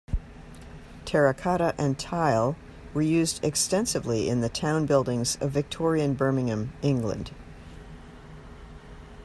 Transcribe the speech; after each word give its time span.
Terracotta 1.05 1.75
and 1.77 1.99
tile 1.99 2.55
were 2.91 3.03
used 3.03 3.45
extensively 3.45 4.29
in 4.29 4.41
the 4.41 4.49
town 4.49 4.87
buildings 4.87 5.35
of 5.39 5.51
Victorian 5.51 6.15
Birmingham, 6.15 6.73
England. 6.81 7.29